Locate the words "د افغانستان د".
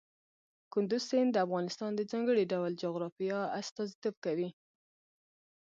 1.33-2.01